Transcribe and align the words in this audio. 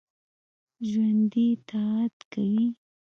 ژوندي 0.89 1.47
طاعت 1.69 2.15
کوي 2.33 2.63